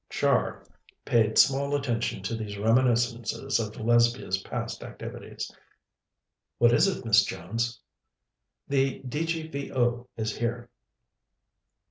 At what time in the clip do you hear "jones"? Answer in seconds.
7.23-7.79